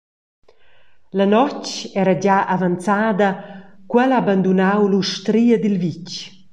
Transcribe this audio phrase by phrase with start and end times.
[1.19, 3.29] La notg era gia avanzada,
[3.89, 6.09] cu el ha bandunau l’ustria dil vitg.